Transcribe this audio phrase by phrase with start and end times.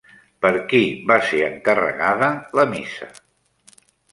[0.45, 3.11] Per qui va ser encarregada la missa?